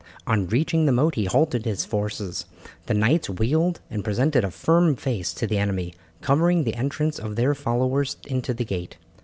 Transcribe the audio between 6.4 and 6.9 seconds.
the